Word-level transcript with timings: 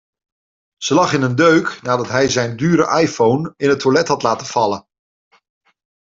Ze 0.77 0.93
lag 0.93 1.13
in 1.13 1.21
een 1.21 1.35
deuk 1.35 1.81
nadat 1.81 2.07
hij 2.07 2.29
zijn 2.29 2.57
dure 2.57 3.01
iPhone 3.01 3.53
in 3.57 3.69
het 3.69 3.79
toilet 3.79 4.07
had 4.07 4.21
laten 4.23 4.47
vallen. 4.47 4.87